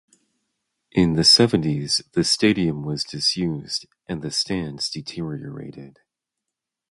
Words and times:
In 0.91 1.13
the 1.13 1.23
seventies 1.23 2.01
the 2.13 2.23
stadium 2.23 2.81
was 2.83 3.03
disused, 3.03 3.85
and 4.07 4.23
the 4.23 4.31
stands 4.31 4.89
deteriorated. 4.89 5.99